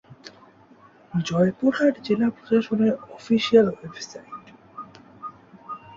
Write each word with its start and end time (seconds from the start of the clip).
জয়পুরহাট 1.13 1.95
জেলা 2.05 2.27
প্রশাসনের 2.35 2.93
official 3.09 3.67
website 3.71 4.45